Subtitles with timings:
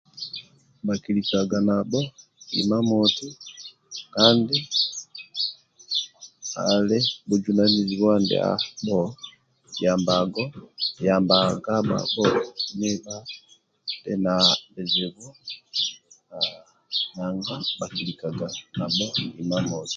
[0.85, 1.99] Bhakilikaga nabho
[2.61, 3.27] imamoti
[4.15, 4.57] kandi
[6.71, 9.01] ali buzunanizibwa ndiabho
[9.83, 10.43] yambako
[17.15, 18.45] nanga bhakilikaga
[19.41, 19.89] Imamoti